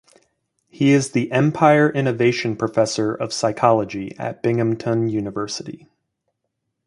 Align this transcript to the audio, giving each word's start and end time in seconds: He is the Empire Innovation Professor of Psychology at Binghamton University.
He 0.67 0.93
is 0.93 1.11
the 1.11 1.31
Empire 1.31 1.87
Innovation 1.87 2.55
Professor 2.55 3.13
of 3.13 3.31
Psychology 3.31 4.15
at 4.17 4.41
Binghamton 4.41 5.09
University. 5.09 5.85